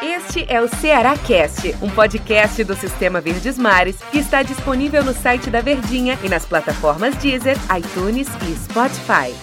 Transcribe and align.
Este 0.00 0.46
é 0.48 0.60
o 0.60 0.68
Ceará 0.68 1.16
Cast, 1.16 1.74
um 1.82 1.90
podcast 1.90 2.62
do 2.62 2.76
Sistema 2.76 3.20
Verdes 3.20 3.58
Mares 3.58 4.00
que 4.12 4.18
está 4.18 4.44
disponível 4.44 5.02
no 5.02 5.12
site 5.12 5.50
da 5.50 5.60
Verdinha 5.60 6.16
e 6.22 6.28
nas 6.28 6.46
plataformas 6.46 7.16
Deezer, 7.16 7.56
iTunes 7.76 8.28
e 8.48 8.54
Spotify. 8.54 9.34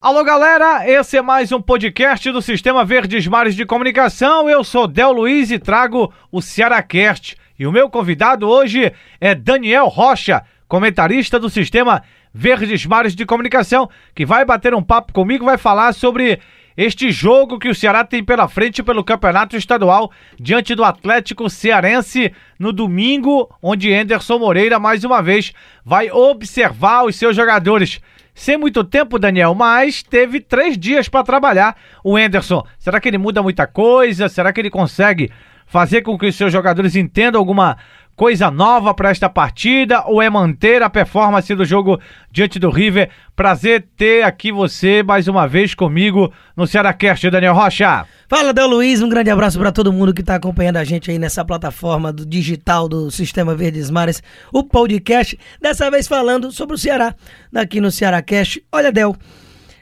Alô 0.00 0.24
galera, 0.24 0.84
esse 0.84 1.16
é 1.16 1.22
mais 1.22 1.52
um 1.52 1.62
podcast 1.62 2.32
do 2.32 2.42
Sistema 2.42 2.84
Verdes 2.84 3.24
Mares 3.28 3.54
de 3.54 3.64
Comunicação. 3.64 4.50
Eu 4.50 4.64
sou 4.64 4.88
Del 4.88 5.12
Luiz 5.12 5.52
e 5.52 5.60
trago 5.60 6.12
o 6.32 6.42
Cearacast. 6.42 7.36
E 7.56 7.68
o 7.68 7.72
meu 7.72 7.88
convidado 7.88 8.48
hoje 8.48 8.92
é 9.20 9.32
Daniel 9.32 9.86
Rocha, 9.86 10.42
comentarista 10.66 11.38
do 11.38 11.48
Sistema 11.48 12.02
Verdes 12.34 12.86
Mares 12.86 13.14
de 13.14 13.26
Comunicação, 13.26 13.88
que 14.12 14.26
vai 14.26 14.44
bater 14.44 14.74
um 14.74 14.82
papo 14.82 15.12
comigo, 15.12 15.44
vai 15.44 15.58
falar 15.58 15.92
sobre 15.92 16.40
este 16.82 17.10
jogo 17.10 17.58
que 17.58 17.68
o 17.68 17.74
Ceará 17.74 18.04
tem 18.04 18.24
pela 18.24 18.48
frente 18.48 18.82
pelo 18.82 19.04
Campeonato 19.04 19.54
Estadual 19.54 20.10
diante 20.38 20.74
do 20.74 20.82
Atlético 20.82 21.50
Cearense 21.50 22.32
no 22.58 22.72
domingo, 22.72 23.54
onde 23.62 23.92
Anderson 23.92 24.38
Moreira 24.38 24.78
mais 24.78 25.04
uma 25.04 25.20
vez 25.20 25.52
vai 25.84 26.10
observar 26.10 27.04
os 27.04 27.16
seus 27.16 27.36
jogadores. 27.36 28.00
Sem 28.34 28.56
muito 28.56 28.82
tempo, 28.82 29.18
Daniel, 29.18 29.54
mas 29.54 30.02
teve 30.02 30.40
três 30.40 30.78
dias 30.78 31.06
para 31.06 31.22
trabalhar 31.22 31.76
o 32.02 32.16
Anderson. 32.16 32.64
Será 32.78 32.98
que 32.98 33.08
ele 33.08 33.18
muda 33.18 33.42
muita 33.42 33.66
coisa? 33.66 34.26
Será 34.30 34.50
que 34.50 34.58
ele 34.62 34.70
consegue 34.70 35.30
fazer 35.66 36.00
com 36.00 36.16
que 36.16 36.26
os 36.26 36.34
seus 36.34 36.50
jogadores 36.50 36.96
entendam 36.96 37.38
alguma 37.38 37.76
coisa 38.20 38.50
nova 38.50 38.92
para 38.92 39.08
esta 39.08 39.30
partida 39.30 40.04
ou 40.04 40.20
é 40.20 40.28
manter 40.28 40.82
a 40.82 40.90
performance 40.90 41.54
do 41.54 41.64
jogo 41.64 41.98
diante 42.30 42.58
do 42.58 42.68
River? 42.68 43.08
Prazer 43.34 43.86
ter 43.96 44.22
aqui 44.22 44.52
você 44.52 45.02
mais 45.02 45.26
uma 45.26 45.48
vez 45.48 45.74
comigo 45.74 46.30
no 46.54 46.66
Cearacast, 46.66 47.30
Daniel 47.30 47.54
Rocha. 47.54 48.04
Fala, 48.28 48.52
Del 48.52 48.66
Luiz, 48.66 49.00
um 49.00 49.08
grande 49.08 49.30
abraço 49.30 49.58
para 49.58 49.72
todo 49.72 49.90
mundo 49.90 50.12
que 50.12 50.20
está 50.20 50.34
acompanhando 50.34 50.76
a 50.76 50.84
gente 50.84 51.10
aí 51.10 51.18
nessa 51.18 51.42
plataforma 51.46 52.12
do 52.12 52.26
digital 52.26 52.90
do 52.90 53.10
Sistema 53.10 53.54
Verdes 53.54 53.88
Mares, 53.88 54.22
o 54.52 54.62
podcast, 54.62 55.38
dessa 55.58 55.90
vez 55.90 56.06
falando 56.06 56.52
sobre 56.52 56.74
o 56.74 56.78
Ceará, 56.78 57.14
daqui 57.50 57.80
no 57.80 57.90
Cearacast. 57.90 58.62
Olha, 58.70 58.92
Del, 58.92 59.16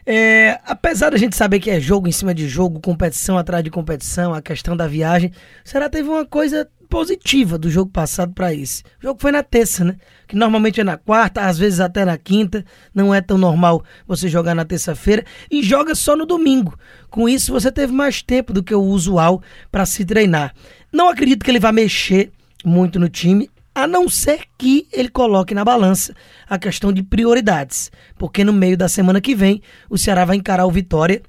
é, 0.07 0.61
apesar 0.65 1.11
da 1.11 1.19
gente 1.19 1.35
saber 1.35 1.59
que 1.59 1.71
é 1.71 1.81
jogo 1.81 2.07
em 2.07 2.13
cima 2.13 2.33
de 2.33 2.47
jogo, 2.47 2.81
competição 2.81 3.37
atrás 3.37 3.65
de 3.65 3.71
competição, 3.71 4.33
a 4.33 4.41
questão 4.41 4.77
da 4.77 4.87
viagem, 4.87 5.33
o 5.67 5.69
Ceará 5.69 5.89
teve 5.89 6.09
uma 6.09 6.25
coisa 6.25 6.69
positiva 6.89 7.59
do 7.59 7.71
jogo 7.71 7.91
passado 7.91 8.33
para 8.33 8.53
esse. 8.53 8.83
O 9.01 9.03
jogo 9.03 9.21
foi 9.21 9.31
na 9.31 9.43
terça, 9.43 9.85
né? 9.85 9.97
Que 10.27 10.35
normalmente 10.35 10.81
é 10.81 10.85
na 10.85 10.97
quarta, 10.97 11.43
às 11.43 11.59
vezes 11.59 11.81
até 11.81 12.05
na 12.05 12.17
quinta. 12.17 12.65
Não 12.95 13.15
é 13.15 13.21
tão 13.21 13.37
normal 13.37 13.85
você 14.07 14.29
jogar 14.29 14.55
na 14.55 14.65
terça-feira 14.65 15.25
e 15.51 15.63
joga 15.63 15.95
só 15.95 16.17
no 16.17 16.27
domingo. 16.27 16.79
Com 17.11 17.29
isso, 17.29 17.53
você 17.53 17.71
teve 17.71 17.93
mais 17.93 18.23
tempo 18.23 18.53
do 18.53 18.63
que 18.63 18.75
o 18.75 18.83
usual 18.83 19.43
para 19.71 19.87
se 19.87 20.05
treinar. 20.05 20.55
Não 20.93 21.09
acredito 21.09 21.45
que 21.45 21.51
ele 21.51 21.61
vá 21.61 21.71
mexer 21.71 22.33
muito 22.65 22.99
no 22.99 23.09
time, 23.09 23.49
a 23.75 23.87
não 23.87 24.09
ser 24.09 24.41
que 24.59 24.89
ele 24.93 25.09
coloque 25.09 25.55
na 25.55 25.65
balança 25.65 26.13
a 26.49 26.59
questão 26.59 26.93
de 26.93 27.03
prioridades, 27.03 27.93
porque 28.19 28.43
no 28.43 28.53
meio 28.53 28.77
da 28.77 28.89
semana 28.89 29.21
que 29.21 29.37
vem 29.37 29.63
o 29.89 29.97
Ceará 29.97 30.25
vai 30.25 30.37
encarar 30.37 30.67
o 30.67 30.71
Vitória 30.71 31.23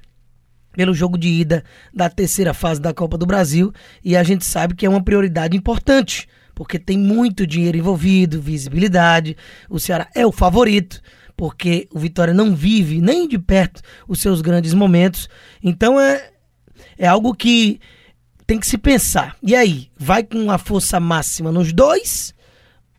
pelo 0.72 0.94
jogo 0.94 1.18
de 1.18 1.28
ida 1.28 1.64
da 1.92 2.08
terceira 2.08 2.54
fase 2.54 2.80
da 2.80 2.94
Copa 2.94 3.18
do 3.18 3.26
Brasil 3.26 3.72
e 4.04 4.16
a 4.16 4.22
gente 4.22 4.44
sabe 4.44 4.74
que 4.74 4.86
é 4.86 4.88
uma 4.88 5.02
prioridade 5.02 5.56
importante, 5.56 6.28
porque 6.54 6.78
tem 6.78 6.98
muito 6.98 7.46
dinheiro 7.46 7.78
envolvido, 7.78 8.40
visibilidade. 8.40 9.36
O 9.68 9.78
Ceará 9.80 10.08
é 10.14 10.26
o 10.26 10.32
favorito, 10.32 11.00
porque 11.36 11.88
o 11.92 11.98
Vitória 11.98 12.34
não 12.34 12.54
vive 12.54 13.00
nem 13.00 13.26
de 13.26 13.38
perto 13.38 13.80
os 14.06 14.20
seus 14.20 14.40
grandes 14.40 14.74
momentos. 14.74 15.28
Então 15.62 15.98
é, 15.98 16.30
é 16.98 17.06
algo 17.06 17.34
que 17.34 17.80
tem 18.46 18.58
que 18.58 18.66
se 18.66 18.76
pensar. 18.76 19.36
E 19.42 19.54
aí, 19.54 19.88
vai 19.96 20.22
com 20.22 20.50
a 20.50 20.58
força 20.58 20.98
máxima 20.98 21.52
nos 21.52 21.72
dois 21.72 22.34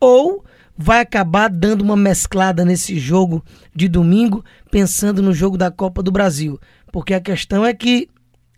ou 0.00 0.44
vai 0.76 1.00
acabar 1.00 1.48
dando 1.48 1.82
uma 1.82 1.96
mesclada 1.96 2.64
nesse 2.64 2.98
jogo 2.98 3.44
de 3.74 3.86
domingo, 3.86 4.44
pensando 4.70 5.22
no 5.22 5.32
jogo 5.32 5.56
da 5.56 5.70
Copa 5.70 6.02
do 6.02 6.10
Brasil? 6.10 6.58
Porque 6.92 7.14
a 7.14 7.20
questão 7.20 7.64
é 7.64 7.72
que 7.72 8.08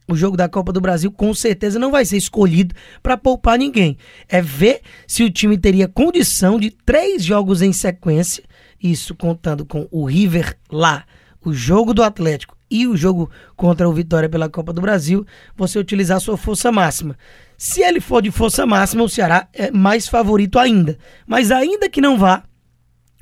o 0.06 0.14
jogo 0.16 0.36
da 0.36 0.48
Copa 0.48 0.72
do 0.72 0.80
Brasil 0.80 1.10
com 1.10 1.32
certeza 1.32 1.78
não 1.78 1.90
vai 1.90 2.04
ser 2.04 2.16
escolhido 2.16 2.74
para 3.02 3.16
poupar 3.16 3.58
ninguém. 3.58 3.96
É 4.28 4.42
ver 4.42 4.82
se 5.06 5.22
o 5.22 5.30
time 5.30 5.56
teria 5.56 5.88
condição 5.88 6.58
de 6.58 6.70
três 6.70 7.24
jogos 7.24 7.62
em 7.62 7.72
sequência, 7.72 8.44
isso 8.82 9.14
contando 9.14 9.64
com 9.64 9.88
o 9.90 10.04
River 10.04 10.58
lá, 10.70 11.04
o 11.42 11.52
jogo 11.54 11.94
do 11.94 12.02
Atlético 12.02 12.56
e 12.70 12.86
o 12.86 12.96
jogo 12.96 13.30
contra 13.56 13.88
o 13.88 13.92
Vitória 13.92 14.28
pela 14.28 14.48
Copa 14.48 14.72
do 14.72 14.80
Brasil, 14.80 15.24
você 15.56 15.78
utilizar 15.78 16.20
sua 16.20 16.36
força 16.36 16.72
máxima. 16.72 17.16
Se 17.56 17.82
ele 17.82 18.00
for 18.00 18.20
de 18.20 18.30
força 18.30 18.66
máxima, 18.66 19.04
o 19.04 19.08
Ceará 19.08 19.48
é 19.52 19.70
mais 19.70 20.08
favorito 20.08 20.58
ainda. 20.58 20.98
Mas 21.26 21.52
ainda 21.52 21.88
que 21.88 22.00
não 22.00 22.18
vá, 22.18 22.42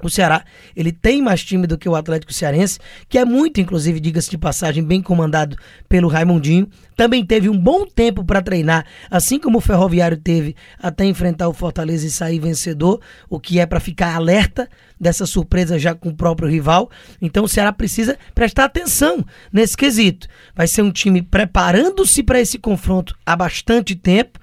o 0.06 0.10
Ceará, 0.10 0.44
ele 0.76 0.92
tem 0.92 1.22
mais 1.22 1.42
time 1.44 1.66
do 1.66 1.78
que 1.78 1.88
o 1.88 1.94
Atlético 1.94 2.32
Cearense, 2.32 2.78
que 3.08 3.18
é 3.18 3.24
muito, 3.24 3.60
inclusive, 3.60 4.00
diga-se 4.00 4.30
de 4.30 4.38
passagem, 4.38 4.82
bem 4.82 5.02
comandado 5.02 5.56
pelo 5.88 6.08
Raimundinho. 6.08 6.68
Também 6.96 7.24
teve 7.24 7.48
um 7.48 7.58
bom 7.58 7.86
tempo 7.86 8.24
para 8.24 8.42
treinar, 8.42 8.86
assim 9.10 9.38
como 9.38 9.58
o 9.58 9.60
Ferroviário 9.60 10.16
teve 10.16 10.54
até 10.78 11.04
enfrentar 11.04 11.48
o 11.48 11.54
Fortaleza 11.54 12.06
e 12.06 12.10
sair 12.10 12.38
vencedor, 12.38 13.00
o 13.28 13.40
que 13.40 13.58
é 13.58 13.66
para 13.66 13.80
ficar 13.80 14.14
alerta 14.14 14.68
dessa 15.00 15.26
surpresa 15.26 15.78
já 15.78 15.94
com 15.94 16.10
o 16.10 16.14
próprio 16.14 16.48
rival. 16.48 16.90
Então 17.20 17.44
o 17.44 17.48
Ceará 17.48 17.72
precisa 17.72 18.18
prestar 18.34 18.64
atenção 18.64 19.24
nesse 19.52 19.76
quesito. 19.76 20.28
Vai 20.54 20.68
ser 20.68 20.82
um 20.82 20.92
time 20.92 21.22
preparando-se 21.22 22.22
para 22.22 22.40
esse 22.40 22.58
confronto 22.58 23.16
há 23.26 23.34
bastante 23.34 23.96
tempo 23.96 24.38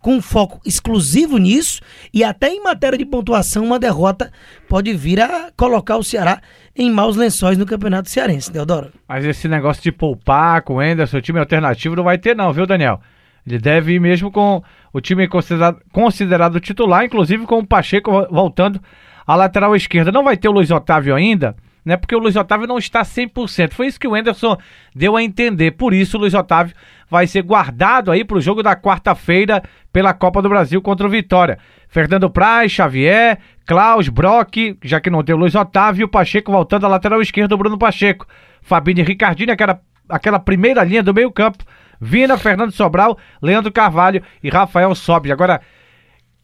com 0.00 0.20
foco 0.20 0.60
exclusivo 0.64 1.38
nisso 1.38 1.80
e 2.12 2.24
até 2.24 2.48
em 2.48 2.62
matéria 2.62 2.98
de 2.98 3.04
pontuação 3.04 3.64
uma 3.64 3.78
derrota 3.78 4.32
pode 4.68 4.92
vir 4.94 5.20
a 5.20 5.50
colocar 5.56 5.96
o 5.96 6.02
Ceará 6.02 6.40
em 6.74 6.90
maus 6.90 7.16
lençóis 7.16 7.58
no 7.58 7.66
Campeonato 7.66 8.08
Cearense, 8.08 8.50
Deodoro. 8.50 8.90
Mas 9.08 9.24
esse 9.24 9.46
negócio 9.46 9.82
de 9.82 9.92
poupar 9.92 10.62
com 10.62 10.76
o 10.76 10.82
Enderson, 10.82 11.20
time 11.20 11.38
alternativo 11.38 11.96
não 11.96 12.04
vai 12.04 12.18
ter 12.18 12.34
não, 12.34 12.52
viu 12.52 12.66
Daniel? 12.66 13.00
Ele 13.46 13.58
deve 13.58 13.94
ir 13.94 14.00
mesmo 14.00 14.30
com 14.30 14.62
o 14.92 15.00
time 15.00 15.26
considerado, 15.28 15.80
considerado 15.92 16.60
titular, 16.60 17.04
inclusive 17.04 17.46
com 17.46 17.58
o 17.58 17.66
Pacheco 17.66 18.26
voltando 18.30 18.80
à 19.26 19.34
lateral 19.34 19.74
esquerda. 19.74 20.12
Não 20.12 20.24
vai 20.24 20.36
ter 20.36 20.48
o 20.48 20.52
Luiz 20.52 20.70
Otávio 20.70 21.14
ainda, 21.14 21.56
né? 21.84 21.96
Porque 21.96 22.14
o 22.14 22.18
Luiz 22.18 22.36
Otávio 22.36 22.66
não 22.66 22.78
está 22.78 23.02
100%. 23.02 23.72
Foi 23.72 23.86
isso 23.86 23.98
que 23.98 24.08
o 24.08 24.16
Enderson 24.16 24.56
deu 24.94 25.16
a 25.16 25.22
entender. 25.22 25.72
Por 25.72 25.92
isso 25.92 26.16
o 26.16 26.20
Luiz 26.20 26.34
Otávio 26.34 26.74
vai 27.08 27.26
ser 27.26 27.42
guardado 27.42 28.10
aí 28.10 28.24
para 28.24 28.36
o 28.36 28.40
jogo 28.40 28.62
da 28.62 28.76
quarta-feira 28.76 29.62
pela 29.92 30.14
Copa 30.14 30.40
do 30.40 30.48
Brasil 30.48 30.80
contra 30.80 31.06
o 31.06 31.10
Vitória. 31.10 31.58
Fernando 31.88 32.30
Praz, 32.30 32.70
Xavier, 32.70 33.38
Klaus, 33.66 34.08
Brock, 34.08 34.76
já 34.82 35.00
que 35.00 35.10
não 35.10 35.22
tem 35.22 35.34
o 35.34 35.38
Luiz 35.38 35.54
Otávio, 35.54 36.08
Pacheco 36.08 36.52
voltando 36.52 36.86
à 36.86 36.88
lateral 36.88 37.20
esquerda, 37.20 37.56
Bruno 37.56 37.78
Pacheco. 37.78 38.26
Fabinho 38.62 39.00
e 39.00 39.02
Ricardinho, 39.02 39.52
aquela, 39.52 39.80
aquela 40.08 40.38
primeira 40.38 40.84
linha 40.84 41.02
do 41.02 41.14
meio 41.14 41.30
campo. 41.32 41.64
Vina, 42.00 42.38
Fernando 42.38 42.72
Sobral, 42.72 43.18
Leandro 43.42 43.70
Carvalho 43.72 44.22
e 44.42 44.48
Rafael 44.48 44.94
Sobe. 44.94 45.30
Agora, 45.30 45.60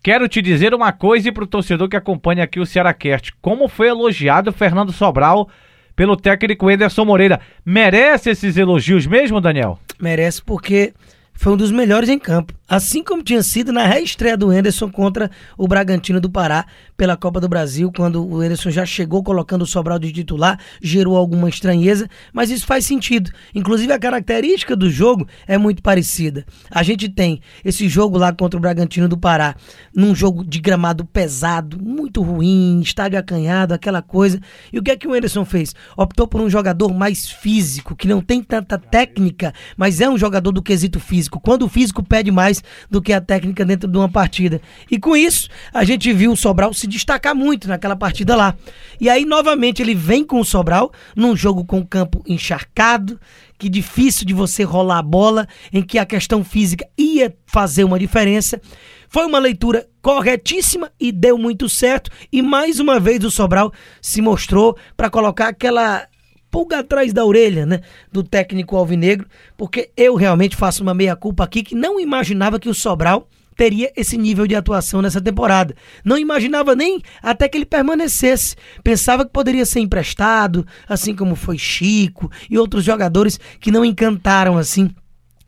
quero 0.07 0.29
te 0.29 0.41
dizer 0.41 0.73
uma 0.73 0.93
coisa 0.93 1.29
e 1.29 1.33
para 1.33 1.43
o 1.43 1.49
torcedor 1.49 1.89
que 1.89 1.97
acompanha 1.97 2.45
aqui 2.45 2.61
o 2.61 2.65
Cearacast. 2.65 3.33
Como 3.43 3.67
foi 3.67 3.89
elogiado 3.89 4.53
Fernando 4.53 4.93
Sobral 4.93 5.49
pelo 5.97 6.17
técnico 6.17 6.71
Ederson 6.71 7.05
Moreira. 7.05 7.41
Merece 7.65 8.31
esses 8.31 8.57
elogios 8.57 9.05
mesmo, 9.05 9.41
Daniel? 9.41 9.81
Merece 10.01 10.41
porque 10.41 10.95
foi 11.33 11.55
um 11.55 11.57
dos 11.57 11.73
melhores 11.73 12.09
em 12.09 12.21
campo 12.21 12.55
assim 12.69 13.03
como 13.03 13.23
tinha 13.23 13.43
sido 13.43 13.73
na 13.73 13.85
reestreia 13.85 14.37
do 14.37 14.53
Enderson 14.53 14.91
contra 14.91 15.31
o 15.57 15.69
Bragantino 15.69 16.21
do 16.21 16.31
Pará 16.31 16.67
pela 16.97 17.17
Copa 17.17 17.41
do 17.41 17.49
Brasil, 17.49 17.93
quando 17.95 18.27
o 18.27 18.43
Enderson 18.43 18.71
já 18.71 18.87
chegou 18.87 19.23
colocando 19.23 19.63
o 19.63 19.67
Sobral 19.67 19.99
de 19.99 20.13
titular, 20.13 20.59
gerou 20.81 21.17
alguma 21.17 21.49
estranheza, 21.49 22.09
mas 22.33 22.51
isso 22.51 22.67
faz 22.67 22.87
sentido. 22.87 23.31
Inclusive 23.55 23.93
a 23.93 23.99
característica 23.99 24.75
do 24.75 24.91
jogo 24.91 25.27
é 25.47 25.59
muito 25.59 25.83
parecida. 25.83 26.45
A 26.71 26.83
gente 26.83 27.09
tem 27.09 27.41
esse 27.65 27.89
jogo 27.89 28.19
lá 28.19 28.33
contra 28.33 28.57
o 28.57 28.61
Bragantino 28.61 29.09
do 29.09 29.19
Pará, 29.19 29.55
num 29.95 30.15
jogo 30.15 30.45
de 30.45 30.61
gramado 30.61 31.05
pesado, 31.05 31.83
muito 31.83 32.23
ruim, 32.23 32.81
estádio 32.81 33.19
acanhado, 33.19 33.75
aquela 33.75 34.01
coisa. 34.01 34.41
E 34.73 34.79
o 34.79 34.83
que 34.83 34.91
é 34.91 34.97
que 34.97 35.07
o 35.07 35.15
Enderson 35.15 35.45
fez? 35.45 35.75
Optou 35.97 36.27
por 36.27 36.41
um 36.41 36.49
jogador 36.49 36.95
mais 36.95 37.31
físico, 37.31 37.95
que 37.95 38.09
não 38.09 38.21
tem 38.21 38.43
tanta 38.43 38.79
técnica, 38.79 39.53
mas 39.77 40.01
é 40.01 40.09
um 40.09 40.17
jogador 40.17 40.53
do 40.53 40.63
quesito 40.63 40.99
físico. 40.99 41.41
Quando 41.41 41.63
o 41.63 41.69
físico 41.69 42.03
pede 42.03 42.31
mais, 42.31 42.63
do 42.91 43.03
que 43.03 43.13
a 43.13 43.21
técnica 43.21 43.65
dentro 43.65 43.89
de 43.89 43.97
uma 43.97 44.09
partida. 44.09 44.61
E 44.91 44.99
com 44.99 45.17
isso, 45.17 45.49
a 45.73 45.85
gente 45.85 46.13
viu 46.13 46.33
o 46.33 46.37
Sobral 46.37 46.73
se 46.73 46.86
destacar 46.89 47.35
muito 47.35 47.69
naquela 47.69 47.97
partida 47.97 48.37
lá. 48.37 48.55
E 49.01 49.09
aí, 49.09 49.25
novamente, 49.25 49.83
ele 49.83 49.95
vem 49.95 50.25
com 50.25 50.41
o 50.41 50.45
Sobral 50.45 50.93
num 51.15 51.37
jogo 51.37 51.65
com 51.65 51.81
o 51.81 51.87
campo 51.87 52.23
encharcado, 52.27 53.21
que 53.59 53.69
difícil 53.69 54.27
de 54.27 54.35
você 54.35 54.63
rolar 54.63 54.99
a 54.99 55.03
bola, 55.03 55.47
em 55.73 55.83
que 55.83 55.99
a 55.99 56.07
questão 56.07 56.45
física 56.45 56.87
ia 56.97 57.35
fazer 57.47 57.85
uma 57.85 57.99
diferença. 57.99 58.61
Foi 59.09 59.27
uma 59.27 59.39
leitura 59.39 59.87
corretíssima 60.03 60.91
e 61.01 61.11
deu 61.11 61.39
muito 61.39 61.69
certo. 61.69 62.11
E 62.33 62.43
mais 62.43 62.81
uma 62.81 63.01
vez 63.01 63.25
o 63.25 63.31
Sobral 63.31 63.73
se 64.01 64.21
mostrou 64.21 64.77
para 64.97 65.11
colocar 65.11 65.49
aquela 65.49 66.07
pulga 66.51 66.79
atrás 66.79 67.13
da 67.13 67.25
orelha, 67.25 67.67
né, 67.67 67.81
do 68.11 68.23
técnico 68.23 68.77
alvinegro, 68.77 69.29
porque 69.57 69.91
eu 69.97 70.15
realmente 70.15 70.57
faço 70.57 70.83
uma 70.83 70.95
meia-culpa 70.95 71.45
aqui 71.45 71.63
que 71.63 71.75
não 71.75 72.01
imaginava 72.01 72.59
que 72.59 72.69
o 72.69 72.75
Sobral 72.75 73.29
teria 73.57 73.91
esse 73.97 74.17
nível 74.17 74.47
de 74.47 74.55
atuação 74.55 75.01
nessa 75.01 75.21
temporada. 75.21 75.75
Não 76.05 76.19
imaginava 76.19 76.77
nem 76.77 77.01
até 77.23 77.49
que 77.49 77.57
ele 77.57 77.65
permanecesse. 77.65 78.55
Pensava 78.85 79.25
que 79.25 79.33
poderia 79.33 79.65
ser 79.65 79.81
emprestado, 79.81 80.67
assim 80.89 81.17
como 81.17 81.35
foi 81.35 81.59
Chico 81.59 82.31
e 82.51 82.59
outros 82.59 82.85
jogadores 82.85 83.41
que 83.59 83.71
não 83.73 83.85
encantaram 83.85 84.59
assim 84.59 84.91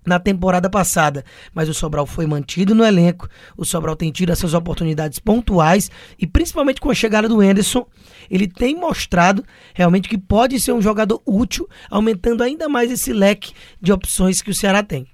na 0.09 0.19
temporada 0.19 0.71
passada, 0.71 1.23
mas 1.53 1.69
o 1.69 1.75
Sobral 1.75 2.07
foi 2.07 2.27
mantido 2.27 2.75
no 2.75 2.83
elenco. 2.83 3.29
O 3.57 3.65
Sobral 3.65 3.95
tem 3.95 4.11
tido 4.11 4.33
essas 4.33 4.55
oportunidades 4.55 5.19
pontuais 5.19 5.91
e 6.19 6.27
principalmente 6.27 6.81
com 6.81 6.91
a 6.91 6.95
chegada 6.95 7.29
do 7.29 7.43
Enderson, 7.43 7.87
ele 8.31 8.49
tem 8.49 8.75
mostrado 8.75 9.45
realmente 9.75 10.09
que 10.09 10.17
pode 10.17 10.59
ser 10.59 10.73
um 10.73 10.81
jogador 10.81 11.21
útil, 11.27 11.69
aumentando 11.91 12.43
ainda 12.43 12.69
mais 12.71 12.91
esse 12.91 13.13
leque 13.13 13.53
de 13.81 13.93
opções 13.93 14.41
que 14.41 14.51
o 14.51 14.55
Ceará 14.55 14.83
tem. 14.83 15.07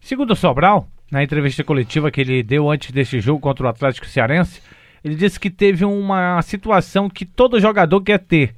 Segundo 0.00 0.32
o 0.32 0.36
Sobral, 0.36 0.88
na 1.10 1.22
entrevista 1.22 1.62
coletiva 1.62 2.10
que 2.10 2.20
ele 2.20 2.42
deu 2.42 2.70
antes 2.70 2.90
deste 2.90 3.20
jogo 3.20 3.40
contra 3.40 3.66
o 3.66 3.68
Atlético 3.68 4.06
Cearense, 4.06 4.60
ele 5.04 5.14
disse 5.14 5.38
que 5.38 5.50
teve 5.50 5.84
uma 5.84 6.40
situação 6.42 7.08
que 7.08 7.24
todo 7.24 7.60
jogador 7.60 8.00
quer 8.00 8.18
ter, 8.18 8.54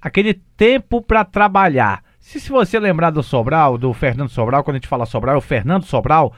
aquele 0.00 0.34
tempo 0.56 1.02
para 1.02 1.24
trabalhar. 1.24 2.02
Se, 2.18 2.40
se 2.40 2.50
você 2.50 2.78
lembrar 2.78 3.10
do 3.10 3.22
Sobral, 3.22 3.76
do 3.76 3.92
Fernando 3.92 4.30
Sobral, 4.30 4.64
quando 4.64 4.76
a 4.76 4.78
gente 4.78 4.88
fala 4.88 5.04
Sobral, 5.04 5.34
é 5.34 5.38
o 5.38 5.42
Fernando 5.42 5.84
Sobral, 5.84 6.32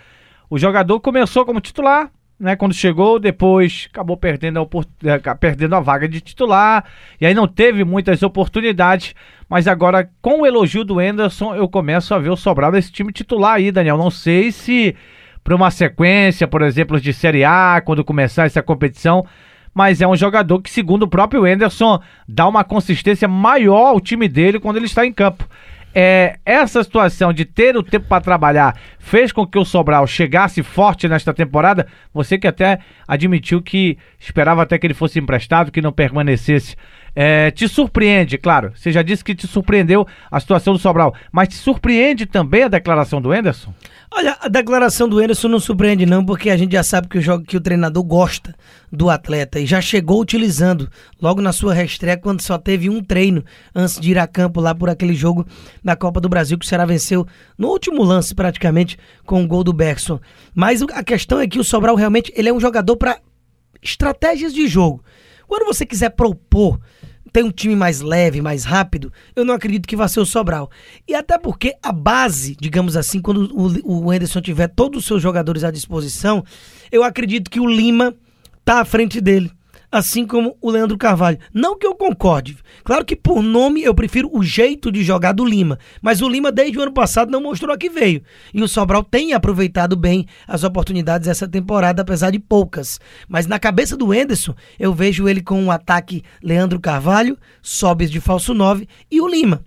o 0.51 0.59
jogador 0.59 0.99
começou 1.01 1.45
como 1.45 1.61
titular, 1.61 2.11
né, 2.43 2.57
quando 2.57 2.75
chegou, 2.75 3.21
depois 3.21 3.89
acabou 3.93 4.17
perdendo 4.17 4.61
a, 4.61 5.09
eh, 5.09 5.35
perdendo 5.39 5.77
a 5.77 5.81
vaga 5.81 6.09
de 6.09 6.21
titular, 6.21 6.85
e 7.21 7.25
aí 7.25 7.35
não 7.35 7.47
teve 7.47 7.85
muitas 7.85 8.21
oportunidades, 8.25 9.15
mas 9.49 9.69
agora 9.69 10.11
com 10.21 10.41
o 10.41 10.47
elogio 10.47 10.83
do 10.83 10.99
Anderson, 10.99 11.55
eu 11.55 11.69
começo 11.69 12.13
a 12.13 12.19
ver 12.19 12.31
o 12.31 12.37
Sobral 12.37 12.73
desse 12.73 12.91
time 12.91 13.13
titular 13.13 13.55
aí, 13.55 13.71
Daniel. 13.71 13.97
Não 13.97 14.11
sei 14.11 14.51
se 14.51 14.97
para 15.43 15.55
uma 15.55 15.71
sequência, 15.71 16.47
por 16.47 16.63
exemplo, 16.63 17.01
de 17.01 17.13
Série 17.13 17.45
A, 17.45 17.83
quando 17.85 18.05
começar 18.05 18.47
essa 18.47 18.63
competição. 18.63 19.27
Mas 19.75 20.01
é 20.01 20.07
um 20.07 20.17
jogador 20.17 20.61
que, 20.61 20.71
segundo 20.71 21.05
o 21.05 21.09
próprio 21.09 21.47
Enderson, 21.47 22.01
dá 22.29 22.47
uma 22.47 22.63
consistência 22.63 23.27
maior 23.27 23.89
ao 23.89 24.01
time 24.01 24.29
dele 24.29 24.61
quando 24.61 24.77
ele 24.77 24.87
está 24.87 25.07
em 25.07 25.13
campo. 25.13 25.49
É, 25.95 26.39
essa 26.47 26.83
situação 26.83 27.33
de 27.33 27.45
ter 27.45 27.77
o 27.77 27.83
tempo 27.83 28.07
para 28.09 28.23
trabalhar 28.23 28.79
fez 28.99 29.31
com 29.31 29.47
que 29.47 29.59
o 29.59 29.65
Sobral 29.65 30.07
chegasse 30.07 30.63
forte 30.63 31.07
nesta 31.07 31.35
temporada. 31.35 31.87
Você 32.15 32.39
que 32.39 32.47
até 32.47 32.79
admitiu 33.07 33.61
que 33.61 33.99
esperava 34.19 34.63
até 34.63 34.79
que 34.79 34.87
ele 34.87 34.95
fosse 34.95 35.19
emprestado, 35.19 35.71
que 35.71 35.83
não 35.83 35.93
permanecesse. 35.93 36.77
É, 37.15 37.51
te 37.51 37.69
surpreende, 37.69 38.39
claro. 38.39 38.73
Você 38.75 38.91
já 38.91 39.03
disse 39.03 39.23
que 39.23 39.35
te 39.35 39.47
surpreendeu 39.47 40.07
a 40.31 40.41
situação 40.41 40.73
do 40.73 40.79
Sobral, 40.79 41.15
mas 41.31 41.49
te 41.49 41.57
surpreende 41.57 42.25
também 42.25 42.63
a 42.63 42.69
declaração 42.69 43.21
do 43.21 43.35
Enderson? 43.35 43.75
Olha, 44.11 44.37
a 44.41 44.49
declaração 44.49 45.09
do 45.09 45.23
Enderson 45.23 45.49
não 45.49 45.61
surpreende 45.61 46.07
não, 46.07 46.25
porque 46.25 46.49
a 46.51 46.57
gente 46.57 46.73
já 46.73 46.83
sabe 46.83 47.09
que 47.09 47.19
o 47.19 47.21
jogo 47.21 47.45
que 47.45 47.57
o 47.57 47.61
treinador 47.61 48.03
gosta 48.03 48.55
do 48.91 49.11
atleta 49.11 49.61
e 49.61 49.67
já 49.67 49.81
chegou 49.81 50.21
utilizando 50.21 50.89
logo 51.21 51.41
na 51.41 51.53
sua 51.53 51.75
reestreia 51.75 52.17
quando 52.17 52.41
só 52.41 52.57
teve 52.59 52.89
um 52.89 53.03
treino 53.03 53.45
antes 53.75 53.99
de 53.99 54.11
ir 54.11 54.19
a 54.19 54.27
campo 54.27 54.61
lá 54.61 54.75
por 54.75 54.89
aquele 54.91 55.15
jogo 55.15 55.47
da 55.83 55.97
Copa 55.97 56.21
do 56.21 56.29
Brasil 56.29 56.59
que 56.59 56.65
o 56.65 56.69
Ceará 56.69 56.85
venceu 56.85 57.27
no 57.57 57.69
último 57.69 58.03
lance 58.03 58.35
praticamente 58.35 58.99
com 59.25 59.43
o 59.43 59.47
gol 59.47 59.65
do 59.65 59.73
Bergson. 59.73 60.19
Mas 60.55 60.83
a 60.83 61.03
questão 61.03 61.41
é 61.41 61.47
que 61.47 61.59
o 61.59 61.65
Sobral 61.65 61.95
realmente 61.95 62.33
ele 62.37 62.49
é 62.49 62.53
um 62.53 62.61
jogador 62.61 62.97
para 62.97 63.19
estratégias 63.83 64.53
de 64.53 64.67
jogo. 64.67 65.03
Quando 65.49 65.67
você 65.67 65.85
quiser 65.85 66.11
propor 66.11 66.79
tem 67.33 67.43
um 67.43 67.51
time 67.51 67.75
mais 67.75 68.01
leve, 68.01 68.43
mais 68.43 68.65
rápido, 68.65 69.13
eu 69.35 69.45
não 69.45 69.55
acredito 69.55 69.89
que 69.89 69.97
vá 69.97 70.07
ser 70.07 70.21
o 70.21 70.27
Sobral. 70.27 70.71
E 71.09 71.15
até 71.15 71.39
porque 71.39 71.75
a 71.83 71.91
base, 71.91 72.57
digamos 72.61 72.97
assim, 72.97 73.21
quando 73.21 73.51
o, 73.85 74.11
Anderson 74.11 74.41
tiver 74.41 74.69
todos 74.69 75.01
os 75.01 75.07
seus 75.07 75.23
jogadores 75.23 75.65
à 75.65 75.71
disposição, 75.71 76.45
eu 76.91 77.03
acredito 77.03 77.51
que 77.51 77.61
o 77.61 77.67
Lima 77.67 78.15
tá 78.65 78.81
à 78.81 78.85
frente 78.85 79.21
dele 79.21 79.51
assim 79.93 80.27
como 80.27 80.57
o 80.59 80.71
Leandro 80.71 80.97
Carvalho. 80.97 81.39
Não 81.53 81.79
que 81.79 81.87
eu 81.87 81.95
concorde. 81.95 82.57
Claro 82.83 83.05
que 83.05 83.15
por 83.15 83.43
nome 83.43 83.83
eu 83.83 83.95
prefiro 83.95 84.31
o 84.33 84.43
jeito 84.43 84.91
de 84.91 85.05
jogar 85.05 85.33
do 85.33 85.45
Lima, 85.45 85.79
mas 86.01 86.23
o 86.23 86.29
Lima 86.29 86.51
desde 86.51 86.79
o 86.79 86.83
ano 86.83 86.93
passado 86.93 87.31
não 87.31 87.43
mostrou 87.43 87.75
a 87.75 87.79
que 87.79 87.91
veio. 87.91 88.23
E 88.55 88.63
o 88.63 88.69
Sobral 88.69 89.05
tem 89.05 89.35
aproveitado 89.35 89.95
bem 89.95 90.27
as 90.49 90.65
oportunidades 90.65 91.29
essa 91.29 91.47
temporada, 91.47 92.01
apesar 92.01 92.31
de 92.31 92.39
poucas. 92.39 92.99
Mas 93.29 93.47
na 93.47 93.59
cabeça 93.59 93.95
do 93.95 94.15
Enderson, 94.15 94.55
eu 94.81 94.95
vejo 94.95 95.29
ele 95.29 95.43
com 95.43 95.61
o 95.61 95.67
um 95.67 95.71
ataque 95.71 96.25
Leandro 96.43 96.81
Carvalho, 96.81 97.37
Sobes 97.61 98.11
de 98.11 98.21
falso 98.21 98.55
9 98.55 98.89
e 99.11 99.21
o 99.21 99.29
Lima. 99.29 99.63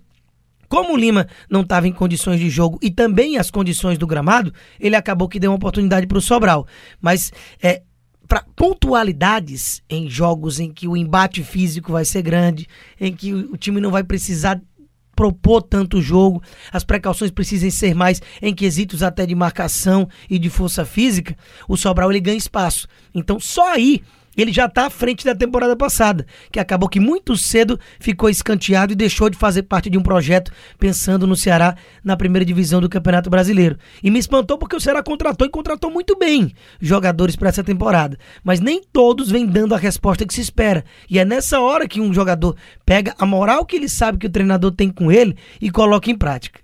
Como 0.68 0.94
o 0.94 0.96
Lima 0.96 1.28
não 1.48 1.60
estava 1.60 1.86
em 1.86 1.92
condições 1.92 2.40
de 2.40 2.50
jogo 2.50 2.78
e 2.82 2.90
também 2.90 3.38
as 3.38 3.52
condições 3.52 3.96
do 3.96 4.06
gramado, 4.06 4.52
ele 4.80 4.96
acabou 4.96 5.28
que 5.28 5.38
deu 5.38 5.52
uma 5.52 5.56
oportunidade 5.56 6.08
para 6.08 6.18
o 6.18 6.20
Sobral. 6.20 6.66
Mas 7.00 7.32
é, 7.62 7.82
para 8.26 8.44
pontualidades 8.54 9.82
em 9.88 10.08
jogos 10.08 10.60
em 10.60 10.72
que 10.72 10.88
o 10.88 10.96
embate 10.96 11.42
físico 11.42 11.92
vai 11.92 12.04
ser 12.04 12.22
grande, 12.22 12.66
em 13.00 13.12
que 13.12 13.32
o 13.32 13.56
time 13.56 13.80
não 13.80 13.90
vai 13.90 14.02
precisar 14.02 14.60
propor 15.14 15.62
tanto 15.62 16.02
jogo, 16.02 16.42
as 16.70 16.84
precauções 16.84 17.30
precisem 17.30 17.70
ser 17.70 17.94
mais 17.94 18.20
em 18.42 18.54
quesitos 18.54 19.02
até 19.02 19.24
de 19.24 19.34
marcação 19.34 20.06
e 20.28 20.38
de 20.38 20.50
força 20.50 20.84
física, 20.84 21.34
o 21.66 21.76
Sobral 21.76 22.10
ele 22.12 22.20
ganha 22.20 22.36
espaço. 22.36 22.86
Então 23.14 23.40
só 23.40 23.72
aí 23.72 24.02
ele 24.36 24.52
já 24.52 24.66
está 24.66 24.86
à 24.86 24.90
frente 24.90 25.24
da 25.24 25.34
temporada 25.34 25.76
passada, 25.76 26.26
que 26.50 26.60
acabou 26.60 26.88
que 26.88 27.00
muito 27.00 27.36
cedo 27.36 27.78
ficou 27.98 28.28
escanteado 28.28 28.92
e 28.92 28.96
deixou 28.96 29.30
de 29.30 29.36
fazer 29.36 29.62
parte 29.62 29.88
de 29.88 29.96
um 29.96 30.02
projeto 30.02 30.50
pensando 30.78 31.26
no 31.26 31.36
Ceará 31.36 31.76
na 32.04 32.16
primeira 32.16 32.44
divisão 32.44 32.80
do 32.80 32.88
Campeonato 32.88 33.30
Brasileiro. 33.30 33.78
E 34.02 34.10
me 34.10 34.18
espantou 34.18 34.58
porque 34.58 34.76
o 34.76 34.80
Ceará 34.80 35.02
contratou 35.02 35.46
e 35.46 35.50
contratou 35.50 35.90
muito 35.90 36.16
bem 36.16 36.52
jogadores 36.80 37.36
para 37.36 37.48
essa 37.48 37.64
temporada, 37.64 38.18
mas 38.44 38.60
nem 38.60 38.82
todos 38.82 39.30
vêm 39.30 39.46
dando 39.46 39.74
a 39.74 39.78
resposta 39.78 40.26
que 40.26 40.34
se 40.34 40.40
espera. 40.40 40.84
E 41.08 41.18
é 41.18 41.24
nessa 41.24 41.60
hora 41.60 41.88
que 41.88 42.00
um 42.00 42.12
jogador 42.12 42.56
pega 42.84 43.14
a 43.18 43.26
moral 43.26 43.64
que 43.64 43.76
ele 43.76 43.88
sabe 43.88 44.18
que 44.18 44.26
o 44.26 44.30
treinador 44.30 44.72
tem 44.72 44.90
com 44.90 45.10
ele 45.10 45.36
e 45.60 45.70
coloca 45.70 46.10
em 46.10 46.16
prática. 46.16 46.60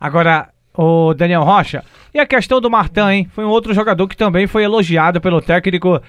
Agora, 0.00 0.50
o 0.74 1.12
Daniel 1.12 1.42
Rocha, 1.42 1.84
e 2.14 2.20
a 2.20 2.26
questão 2.26 2.60
do 2.60 2.70
Martin, 2.70 3.00
hein? 3.00 3.28
Foi 3.32 3.44
um 3.44 3.48
outro 3.48 3.74
jogador 3.74 4.06
que 4.06 4.16
também 4.16 4.46
foi 4.46 4.62
elogiado 4.62 5.20
pelo 5.20 5.40
técnico 5.40 6.00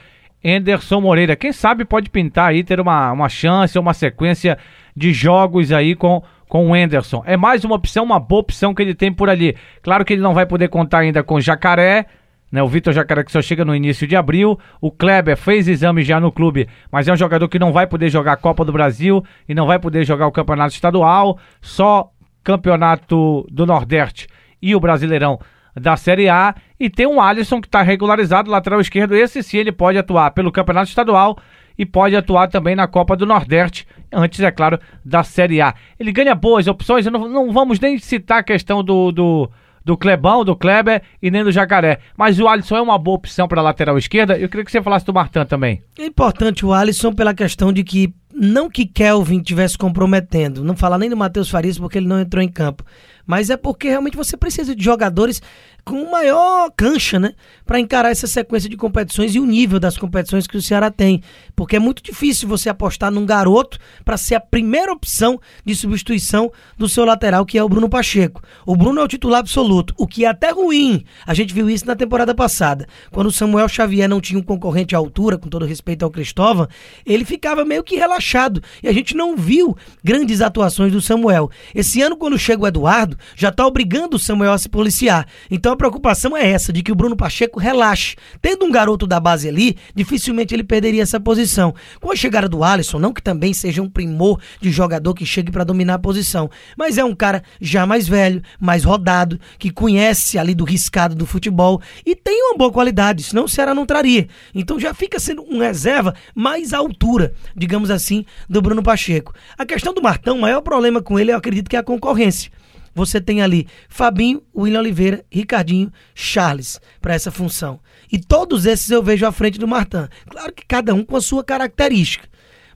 Anderson 0.43 1.01
Moreira. 1.01 1.35
Quem 1.35 1.51
sabe 1.51 1.85
pode 1.85 2.09
pintar 2.09 2.49
aí, 2.49 2.63
ter 2.63 2.79
uma, 2.79 3.11
uma 3.11 3.29
chance, 3.29 3.77
uma 3.77 3.93
sequência 3.93 4.57
de 4.95 5.13
jogos 5.13 5.71
aí 5.71 5.95
com, 5.95 6.23
com 6.47 6.69
o 6.69 6.73
Anderson. 6.73 7.23
É 7.25 7.37
mais 7.37 7.63
uma 7.63 7.75
opção, 7.75 8.03
uma 8.03 8.19
boa 8.19 8.41
opção 8.41 8.73
que 8.73 8.81
ele 8.81 8.95
tem 8.95 9.11
por 9.11 9.29
ali. 9.29 9.55
Claro 9.81 10.05
que 10.05 10.13
ele 10.13 10.21
não 10.21 10.33
vai 10.33 10.45
poder 10.45 10.69
contar 10.69 10.99
ainda 10.99 11.23
com 11.23 11.39
Jacaré, 11.39 12.05
né? 12.51 12.63
O 12.63 12.67
Vitor 12.67 12.93
Jacaré 12.93 13.23
que 13.23 13.31
só 13.31 13.41
chega 13.41 13.63
no 13.63 13.75
início 13.75 14.07
de 14.07 14.15
abril. 14.15 14.57
O 14.81 14.91
Kleber 14.91 15.37
fez 15.37 15.67
exame 15.67 16.03
já 16.03 16.19
no 16.19 16.31
clube, 16.31 16.67
mas 16.91 17.07
é 17.07 17.13
um 17.13 17.17
jogador 17.17 17.47
que 17.47 17.59
não 17.59 17.71
vai 17.71 17.85
poder 17.85 18.09
jogar 18.09 18.33
a 18.33 18.37
Copa 18.37 18.65
do 18.65 18.71
Brasil 18.71 19.23
e 19.47 19.53
não 19.53 19.67
vai 19.67 19.79
poder 19.79 20.03
jogar 20.03 20.27
o 20.27 20.31
Campeonato 20.31 20.73
Estadual, 20.73 21.37
só 21.61 22.11
Campeonato 22.43 23.45
do 23.51 23.65
Nordeste 23.65 24.27
e 24.61 24.75
o 24.75 24.79
Brasileirão 24.79 25.39
da 25.75 25.95
Série 25.95 26.29
A. 26.29 26.55
E 26.79 26.89
tem 26.89 27.05
um 27.05 27.19
Alisson 27.19 27.59
que 27.59 27.67
está 27.67 27.81
regularizado, 27.81 28.49
lateral 28.49 28.79
esquerdo. 28.79 29.15
Esse 29.15 29.43
sim 29.43 29.57
ele 29.57 29.71
pode 29.71 29.97
atuar 29.97 30.31
pelo 30.31 30.51
Campeonato 30.51 30.89
Estadual 30.89 31.37
e 31.77 31.85
pode 31.85 32.15
atuar 32.15 32.47
também 32.47 32.75
na 32.75 32.87
Copa 32.87 33.15
do 33.15 33.25
Nordeste, 33.25 33.87
antes, 34.11 34.39
é 34.41 34.51
claro, 34.51 34.79
da 35.03 35.23
Série 35.23 35.61
A. 35.61 35.73
Ele 35.99 36.11
ganha 36.11 36.35
boas 36.35 36.67
opções, 36.67 37.05
não, 37.05 37.27
não 37.27 37.51
vamos 37.53 37.79
nem 37.79 37.97
citar 37.97 38.39
a 38.39 38.43
questão 38.43 38.83
do, 38.83 39.11
do, 39.11 39.49
do 39.83 39.97
Clebão, 39.97 40.43
do 40.43 40.55
Kleber 40.55 41.01
e 41.21 41.31
nem 41.31 41.43
do 41.43 41.51
Jacaré. 41.51 41.99
Mas 42.17 42.39
o 42.39 42.47
Alisson 42.47 42.75
é 42.77 42.81
uma 42.81 42.97
boa 42.97 43.15
opção 43.15 43.47
para 43.47 43.61
lateral 43.61 43.97
esquerda. 43.97 44.37
Eu 44.37 44.49
queria 44.49 44.65
que 44.65 44.71
você 44.71 44.81
falasse 44.81 45.05
do 45.05 45.13
Martan 45.13 45.45
também. 45.45 45.81
É 45.97 46.05
importante 46.05 46.65
o 46.65 46.73
Alisson 46.73 47.13
pela 47.13 47.33
questão 47.33 47.71
de 47.71 47.83
que 47.83 48.13
não 48.33 48.69
que 48.69 48.85
Kelvin 48.85 49.41
tivesse 49.41 49.77
comprometendo, 49.77 50.63
não 50.63 50.75
falar 50.75 50.97
nem 50.97 51.09
do 51.09 51.17
Matheus 51.17 51.49
Farias 51.49 51.77
porque 51.77 51.97
ele 51.97 52.07
não 52.07 52.19
entrou 52.19 52.43
em 52.43 52.47
campo, 52.47 52.83
mas 53.29 53.51
é 53.51 53.55
porque 53.55 53.87
realmente 53.87 54.17
você 54.17 54.35
precisa 54.35 54.75
de 54.75 54.83
jogadores 54.83 55.39
com 55.85 56.09
maior 56.09 56.71
cancha, 56.75 57.19
né, 57.19 57.33
para 57.65 57.79
encarar 57.79 58.09
essa 58.09 58.27
sequência 58.27 58.69
de 58.69 58.75
competições 58.75 59.35
e 59.35 59.39
o 59.39 59.45
nível 59.45 59.79
das 59.79 59.97
competições 59.97 60.47
que 60.47 60.57
o 60.57 60.61
Ceará 60.61 60.89
tem, 60.89 61.21
porque 61.55 61.75
é 61.75 61.79
muito 61.79 62.01
difícil 62.03 62.49
você 62.49 62.69
apostar 62.69 63.11
num 63.11 63.25
garoto 63.25 63.77
para 64.03 64.17
ser 64.17 64.35
a 64.35 64.39
primeira 64.39 64.91
opção 64.91 65.39
de 65.63 65.75
substituição 65.75 66.51
do 66.77 66.89
seu 66.89 67.05
lateral, 67.05 67.45
que 67.45 67.57
é 67.57 67.63
o 67.63 67.69
Bruno 67.69 67.87
Pacheco. 67.87 68.41
O 68.65 68.75
Bruno 68.75 68.99
é 68.99 69.03
o 69.03 69.07
titular 69.07 69.39
absoluto, 69.39 69.93
o 69.97 70.07
que 70.07 70.25
é 70.25 70.27
até 70.27 70.49
ruim. 70.51 71.03
A 71.25 71.33
gente 71.33 71.53
viu 71.53 71.69
isso 71.69 71.85
na 71.85 71.95
temporada 71.95 72.33
passada, 72.33 72.87
quando 73.11 73.27
o 73.27 73.31
Samuel 73.31 73.69
Xavier 73.69 74.09
não 74.09 74.21
tinha 74.21 74.39
um 74.39 74.43
concorrente 74.43 74.95
à 74.95 74.97
altura, 74.97 75.37
com 75.37 75.49
todo 75.49 75.65
respeito 75.65 76.03
ao 76.03 76.11
Cristóvão, 76.11 76.67
ele 77.05 77.25
ficava 77.25 77.63
meio 77.63 77.83
que 77.83 77.95
relaxado 77.95 78.61
e 78.81 78.87
a 78.87 78.93
gente 78.93 79.15
não 79.15 79.35
viu 79.35 79.77
grandes 80.03 80.41
atuações 80.41 80.91
do 80.91 81.01
Samuel. 81.01 81.49
Esse 81.75 82.01
ano, 82.01 82.17
quando 82.17 82.37
chega 82.37 82.63
o 82.63 82.67
Eduardo, 82.67 83.18
já 83.35 83.51
tá 83.51 83.65
obrigando 83.65 84.17
o 84.17 84.19
Samuel 84.19 84.53
a 84.53 84.57
se 84.57 84.69
policiar. 84.69 85.27
Então 85.49 85.71
a 85.71 85.77
preocupação 85.77 86.35
é 86.35 86.49
essa, 86.49 86.71
de 86.71 86.81
que 86.81 86.91
o 86.91 86.95
Bruno 86.95 87.15
Pacheco 87.15 87.59
relaxe. 87.59 88.15
Tendo 88.41 88.65
um 88.65 88.71
garoto 88.71 89.05
da 89.05 89.19
base 89.19 89.47
ali, 89.47 89.77
dificilmente 89.93 90.53
ele 90.53 90.63
perderia 90.63 91.03
essa 91.03 91.19
posição. 91.19 91.73
Com 91.99 92.11
a 92.11 92.15
chegada 92.15 92.47
do 92.47 92.63
Alisson, 92.63 92.99
não 92.99 93.13
que 93.13 93.21
também 93.21 93.53
seja 93.53 93.81
um 93.81 93.89
primor 93.89 94.39
de 94.61 94.71
jogador 94.71 95.13
que 95.13 95.25
chegue 95.25 95.51
para 95.51 95.63
dominar 95.63 95.95
a 95.95 95.99
posição, 95.99 96.49
mas 96.77 96.97
é 96.97 97.03
um 97.03 97.15
cara 97.15 97.43
já 97.59 97.85
mais 97.85 98.07
velho, 98.07 98.41
mais 98.59 98.83
rodado, 98.83 99.39
que 99.57 99.69
conhece 99.69 100.37
ali 100.37 100.55
do 100.55 100.63
riscado 100.63 101.15
do 101.15 101.25
futebol 101.25 101.81
e 102.05 102.15
tem 102.15 102.41
uma 102.43 102.57
boa 102.57 102.71
qualidade, 102.71 103.23
senão 103.23 103.45
o 103.45 103.49
Ceará 103.49 103.73
não 103.73 103.85
traria. 103.85 104.27
Então 104.53 104.79
já 104.79 104.93
fica 104.93 105.19
sendo 105.19 105.43
um 105.43 105.59
reserva 105.59 106.13
mais 106.33 106.73
à 106.73 106.77
altura, 106.77 107.33
digamos 107.55 107.91
assim, 107.91 108.25
do 108.49 108.61
Bruno 108.61 108.83
Pacheco. 108.83 109.33
A 109.57 109.65
questão 109.65 109.93
do 109.93 110.01
Martão, 110.01 110.37
o 110.37 110.41
maior 110.41 110.61
problema 110.61 111.01
com 111.01 111.19
ele, 111.19 111.31
eu 111.31 111.37
acredito 111.37 111.69
que 111.69 111.75
é 111.75 111.79
a 111.79 111.83
concorrência. 111.83 112.51
Você 112.93 113.21
tem 113.21 113.41
ali 113.41 113.67
Fabinho, 113.87 114.41
William 114.55 114.79
Oliveira, 114.79 115.25
Ricardinho, 115.31 115.91
Charles 116.13 116.79
para 117.01 117.13
essa 117.13 117.31
função. 117.31 117.79
E 118.11 118.17
todos 118.17 118.65
esses 118.65 118.89
eu 118.89 119.03
vejo 119.03 119.25
à 119.25 119.31
frente 119.31 119.59
do 119.59 119.67
Martão. 119.67 120.07
Claro 120.29 120.53
que 120.53 120.65
cada 120.65 120.93
um 120.93 121.03
com 121.03 121.15
a 121.15 121.21
sua 121.21 121.43
característica. 121.43 122.27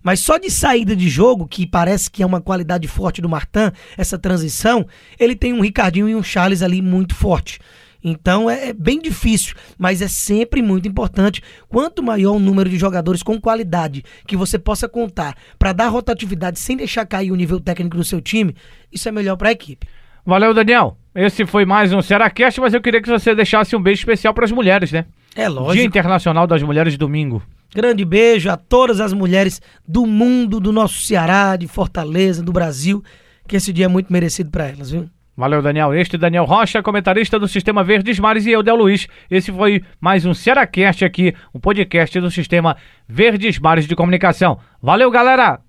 Mas 0.04 0.20
só 0.20 0.38
de 0.38 0.52
saída 0.52 0.96
de 0.96 1.08
jogo, 1.08 1.48
que 1.48 1.66
parece 1.66 2.12
que 2.12 2.22
é 2.22 2.26
uma 2.26 2.42
qualidade 2.42 2.88
forte 2.90 3.22
do 3.22 3.30
Martin, 3.30 3.72
essa 3.98 4.20
transição, 4.20 4.86
ele 5.18 5.34
tem 5.34 5.54
um 5.54 5.62
Ricardinho 5.62 6.10
e 6.10 6.16
um 6.16 6.22
Charles 6.22 6.62
ali 6.62 6.82
muito 6.82 7.16
forte. 7.16 7.60
Então 8.04 8.50
é, 8.50 8.70
é 8.70 8.74
bem 8.74 9.00
difícil, 9.00 9.56
mas 9.78 10.02
é 10.02 10.10
sempre 10.10 10.62
muito 10.62 10.88
importante. 10.88 11.42
Quanto 11.70 12.04
maior 12.04 12.34
o 12.34 12.40
número 12.40 12.70
de 12.70 12.78
jogadores 12.78 13.24
com 13.24 13.40
qualidade 13.40 14.04
que 14.28 14.36
você 14.36 14.60
possa 14.60 14.90
contar 14.90 15.38
para 15.58 15.72
dar 15.72 15.88
rotatividade 15.88 16.60
sem 16.60 16.76
deixar 16.76 17.06
cair 17.06 17.32
o 17.32 17.36
nível 17.36 17.62
técnico 17.62 17.96
do 17.96 18.04
seu 18.04 18.20
time, 18.20 18.54
isso 18.92 19.08
é 19.08 19.12
melhor 19.12 19.38
para 19.38 19.50
a 19.50 19.54
equipe. 19.54 19.88
Valeu, 20.26 20.54
Daniel. 20.54 20.98
Esse 21.14 21.46
foi 21.46 21.66
mais 21.66 21.92
um 21.94 22.02
Seracast, 22.02 22.60
mas 22.60 22.74
eu 22.74 22.82
queria 22.82 23.02
que 23.02 23.10
você 23.10 23.36
deixasse 23.36 23.76
um 23.76 23.82
beijo 23.82 24.00
especial 24.00 24.34
para 24.34 24.46
as 24.46 24.52
mulheres, 24.52 24.92
né? 24.92 25.06
É 25.36 25.50
lógico. 25.50 25.74
Dia 25.74 25.84
Internacional 25.84 26.48
das 26.48 26.64
Mulheres 26.64 26.98
domingo. 26.98 27.42
Grande 27.76 28.06
beijo 28.06 28.50
a 28.50 28.58
todas 28.58 29.00
as 29.00 29.14
mulheres 29.14 29.62
do 29.88 30.06
mundo, 30.06 30.60
do 30.60 30.72
nosso 30.72 31.02
Ceará, 31.02 31.56
de 31.56 31.68
Fortaleza, 31.68 32.42
do 32.42 32.54
Brasil, 32.54 33.04
que 33.48 33.56
esse 33.56 33.74
dia 33.74 33.86
é 33.86 33.88
muito 33.88 34.14
merecido 34.14 34.50
para 34.50 34.68
elas, 34.68 34.92
viu? 34.92 35.10
Valeu, 35.36 35.62
Daniel. 35.62 35.94
Este 35.94 36.16
é 36.16 36.20
Daniel 36.20 36.46
Rocha, 36.46 36.84
comentarista 36.84 37.40
do 37.40 37.48
Sistema 37.48 37.84
Verdes 37.84 38.20
Mares, 38.20 38.46
e 38.46 38.52
eu, 38.52 38.62
Del 38.62 38.76
Luiz. 38.76 39.08
Esse 39.30 39.52
foi 39.52 39.84
mais 40.00 40.26
um 40.26 40.34
Cearacast 40.34 41.04
aqui, 41.04 41.34
um 41.54 41.60
podcast 41.60 42.20
do 42.20 42.30
Sistema 42.30 42.78
Verdes 43.10 43.58
Mares 43.60 43.88
de 43.88 43.96
Comunicação. 43.96 44.60
Valeu, 44.82 45.10
galera! 45.10 45.60